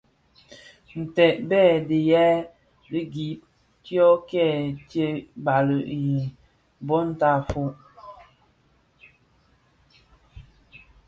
[1.01, 2.37] Ntèbèn a dhiyaï
[2.91, 3.39] di gib
[3.83, 4.45] dio kè
[4.89, 6.03] tsee bali i
[6.87, 7.73] bon tafog.